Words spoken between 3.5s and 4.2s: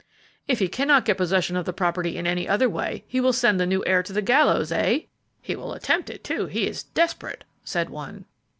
the new heir to